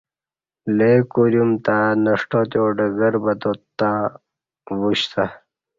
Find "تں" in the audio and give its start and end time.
1.65-1.81, 3.77-3.97